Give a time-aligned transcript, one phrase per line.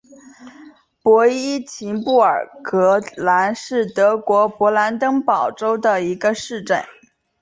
[1.03, 6.83] 博伊岑布尔格尔兰是德国勃兰登堡州的一个市镇。